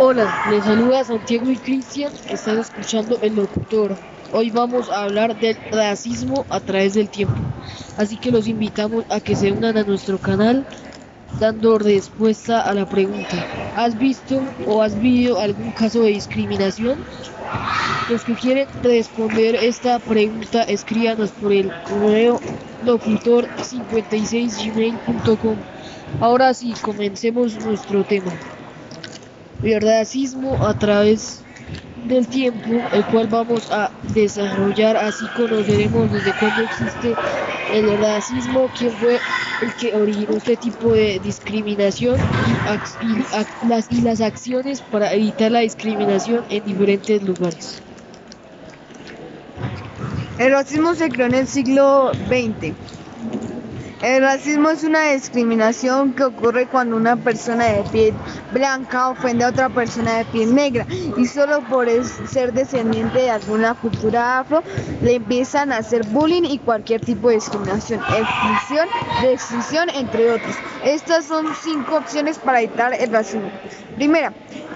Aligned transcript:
Hola, 0.00 0.44
les 0.48 0.62
saluda 0.62 1.02
Santiago 1.02 1.50
y 1.50 1.56
Cristian, 1.56 2.12
están 2.30 2.60
escuchando 2.60 3.18
El 3.20 3.34
Locutor. 3.34 3.96
Hoy 4.32 4.52
vamos 4.52 4.88
a 4.90 5.02
hablar 5.02 5.40
del 5.40 5.56
racismo 5.72 6.46
a 6.50 6.60
través 6.60 6.94
del 6.94 7.08
tiempo, 7.08 7.34
así 7.96 8.16
que 8.16 8.30
los 8.30 8.46
invitamos 8.46 9.04
a 9.08 9.18
que 9.18 9.34
se 9.34 9.50
unan 9.50 9.76
a 9.76 9.82
nuestro 9.82 10.18
canal 10.18 10.64
dando 11.40 11.80
respuesta 11.80 12.60
a 12.60 12.74
la 12.74 12.88
pregunta. 12.88 13.44
¿Has 13.74 13.98
visto 13.98 14.40
o 14.68 14.82
has 14.82 14.96
vivido 15.00 15.40
algún 15.40 15.72
caso 15.72 16.02
de 16.02 16.10
discriminación? 16.10 16.96
Los 18.08 18.22
que 18.22 18.34
quieren 18.34 18.68
responder 18.84 19.56
esta 19.56 19.98
pregunta 19.98 20.62
escríbanos 20.62 21.32
por 21.32 21.52
el 21.52 21.72
correo 21.82 22.38
locutor56gmail.com. 22.84 25.56
Ahora 26.20 26.54
sí, 26.54 26.72
comencemos 26.82 27.58
nuestro 27.64 28.04
tema 28.04 28.30
el 29.62 29.80
racismo 29.80 30.66
a 30.66 30.74
través 30.78 31.42
del 32.06 32.26
tiempo, 32.26 32.80
el 32.92 33.04
cual 33.06 33.26
vamos 33.26 33.70
a 33.70 33.90
desarrollar, 34.14 34.96
así 34.96 35.26
conoceremos 35.36 36.10
desde 36.12 36.32
cuándo 36.32 36.62
existe 36.62 37.14
el 37.74 37.98
racismo, 37.98 38.68
quién 38.78 38.92
fue 38.92 39.18
el 39.62 39.74
que 39.74 39.94
originó 39.94 40.36
este 40.36 40.56
tipo 40.56 40.92
de 40.92 41.20
discriminación 41.22 42.16
y, 43.02 43.66
las, 43.68 43.90
y 43.90 44.00
las 44.00 44.20
acciones 44.20 44.80
para 44.80 45.12
evitar 45.12 45.50
la 45.50 45.60
discriminación 45.60 46.44
en 46.48 46.64
diferentes 46.64 47.22
lugares. 47.22 47.82
El 50.38 50.52
racismo 50.52 50.94
se 50.94 51.08
creó 51.08 51.26
en 51.26 51.34
el 51.34 51.46
siglo 51.48 52.12
XX 52.28 52.72
el 54.02 54.22
racismo 54.22 54.70
es 54.70 54.84
una 54.84 55.10
discriminación 55.10 56.12
que 56.12 56.24
ocurre 56.24 56.66
cuando 56.66 56.96
una 56.96 57.16
persona 57.16 57.66
de 57.66 57.82
piel 57.84 58.14
blanca 58.52 59.08
ofende 59.08 59.44
a 59.44 59.48
otra 59.48 59.68
persona 59.68 60.18
de 60.18 60.24
piel 60.26 60.54
negra 60.54 60.86
y 61.16 61.26
solo 61.26 61.62
por 61.68 61.88
ser 62.28 62.52
descendiente 62.52 63.18
de 63.18 63.30
alguna 63.30 63.74
cultura 63.74 64.38
afro 64.38 64.62
le 65.02 65.16
empiezan 65.16 65.72
a 65.72 65.78
hacer 65.78 66.06
bullying 66.06 66.44
y 66.44 66.58
cualquier 66.58 67.00
tipo 67.00 67.28
de 67.28 67.36
discriminación, 67.36 68.00
exclusión, 68.00 68.88
restricción, 69.22 69.90
entre 69.90 70.30
otros. 70.30 70.56
Estas 70.84 71.24
son 71.24 71.46
cinco 71.62 71.96
opciones 71.96 72.38
para 72.38 72.60
evitar 72.60 72.94
el 72.94 73.10
racismo. 73.10 73.50
Primera, 73.96 74.32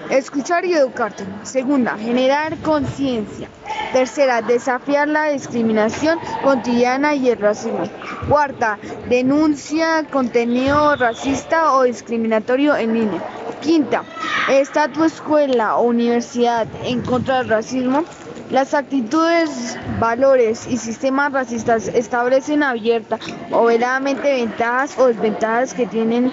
escuchar 0.09 0.65
y 0.65 0.73
educarte. 0.73 1.23
Segunda, 1.43 1.97
generar 1.97 2.57
conciencia. 2.57 3.49
Tercera, 3.91 4.41
desafiar 4.41 5.07
la 5.07 5.25
discriminación 5.25 6.19
cotidiana 6.43 7.15
y 7.15 7.29
el 7.29 7.37
racismo. 7.39 7.83
Cuarta, 8.27 8.79
denuncia 9.09 10.05
contenido 10.11 10.95
racista 10.95 11.73
o 11.73 11.83
discriminatorio 11.83 12.75
en 12.75 12.93
línea. 12.93 13.21
Quinta, 13.61 14.03
está 14.49 14.87
tu 14.87 15.03
escuela 15.03 15.77
o 15.77 15.83
universidad 15.83 16.67
en 16.83 17.01
contra 17.01 17.39
del 17.39 17.49
racismo. 17.49 18.03
Las 18.49 18.73
actitudes, 18.73 19.77
valores 19.99 20.67
y 20.67 20.77
sistemas 20.77 21.31
racistas 21.31 21.87
establecen 21.87 22.61
abierta 22.61 23.17
o 23.51 23.65
veladamente 23.65 24.33
ventajas 24.33 24.97
o 24.99 25.07
desventajas 25.07 25.73
que 25.73 25.87
tienen 25.87 26.31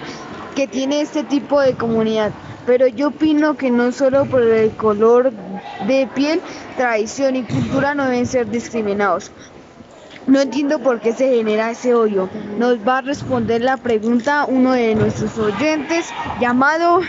que 0.55 0.67
tiene 0.67 1.01
este 1.01 1.23
tipo 1.23 1.61
de 1.61 1.75
comunidad. 1.75 2.31
Pero 2.65 2.87
yo 2.87 3.07
opino 3.09 3.57
que 3.57 3.71
no 3.71 3.91
solo 3.91 4.25
por 4.25 4.43
el 4.43 4.71
color 4.71 5.31
de 5.87 6.07
piel, 6.13 6.41
tradición 6.77 7.35
y 7.35 7.43
cultura 7.43 7.95
no 7.95 8.05
deben 8.05 8.25
ser 8.25 8.49
discriminados. 8.49 9.31
No 10.27 10.39
entiendo 10.39 10.79
por 10.79 10.99
qué 10.99 11.13
se 11.13 11.29
genera 11.35 11.71
ese 11.71 11.95
odio. 11.95 12.29
Nos 12.57 12.77
va 12.87 12.99
a 12.99 13.01
responder 13.01 13.61
la 13.61 13.77
pregunta 13.77 14.45
uno 14.47 14.73
de 14.73 14.93
nuestros 14.93 15.37
oyentes 15.37 16.13
llamado 16.39 17.01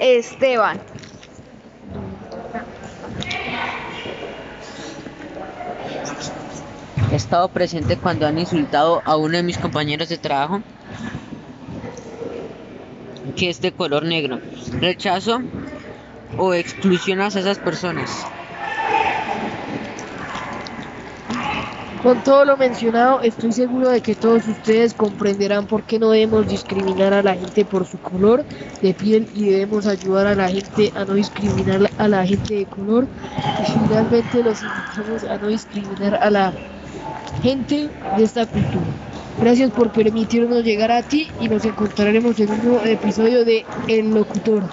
Esteban. 0.00 0.80
He 7.10 7.16
estado 7.16 7.48
presente 7.48 7.96
cuando 7.96 8.26
han 8.26 8.38
insultado 8.38 9.00
a 9.04 9.16
uno 9.16 9.36
de 9.36 9.42
mis 9.42 9.56
compañeros 9.56 10.08
de 10.08 10.18
trabajo 10.18 10.62
que 13.36 13.50
es 13.50 13.60
de 13.60 13.72
color 13.72 14.04
negro. 14.04 14.40
Rechazo 14.80 15.40
o 16.36 16.54
exclusión 16.54 17.20
a 17.20 17.28
esas 17.28 17.58
personas. 17.58 18.26
Con 22.02 22.22
todo 22.22 22.44
lo 22.44 22.56
mencionado, 22.56 23.22
estoy 23.22 23.50
seguro 23.50 23.90
de 23.90 24.00
que 24.00 24.14
todos 24.14 24.46
ustedes 24.46 24.94
comprenderán 24.94 25.66
por 25.66 25.82
qué 25.82 25.98
no 25.98 26.10
debemos 26.10 26.46
discriminar 26.46 27.12
a 27.12 27.24
la 27.24 27.34
gente 27.34 27.64
por 27.64 27.86
su 27.86 27.98
color 27.98 28.44
de 28.80 28.94
piel 28.94 29.28
y 29.34 29.46
debemos 29.46 29.84
ayudar 29.86 30.28
a 30.28 30.36
la 30.36 30.48
gente 30.48 30.92
a 30.94 31.04
no 31.04 31.14
discriminar 31.14 31.90
a 31.98 32.06
la 32.06 32.24
gente 32.24 32.54
de 32.54 32.66
color 32.66 33.08
y 33.58 33.64
finalmente 33.64 34.44
los 34.44 34.62
invitamos 34.62 35.24
a 35.24 35.38
no 35.38 35.48
discriminar 35.48 36.14
a 36.14 36.30
la 36.30 36.52
gente 37.42 37.90
de 38.16 38.22
esta 38.22 38.46
cultura. 38.46 38.86
Gracias 39.40 39.70
por 39.70 39.92
permitirnos 39.92 40.64
llegar 40.64 40.90
a 40.90 41.02
ti 41.02 41.30
y 41.38 41.48
nos 41.48 41.64
encontraremos 41.64 42.38
en 42.40 42.50
un 42.50 42.62
nuevo 42.64 42.84
episodio 42.84 43.44
de 43.44 43.64
El 43.86 44.10
Locutor. 44.12 44.64